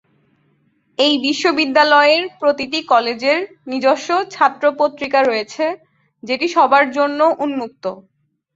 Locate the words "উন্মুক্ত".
7.43-7.83